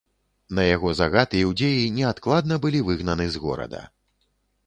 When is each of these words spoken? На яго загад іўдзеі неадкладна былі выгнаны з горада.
На 0.59 0.63
яго 0.75 0.93
загад 0.99 1.35
іўдзеі 1.41 1.91
неадкладна 1.99 2.59
былі 2.65 2.79
выгнаны 2.87 3.27
з 3.35 3.43
горада. 3.47 3.83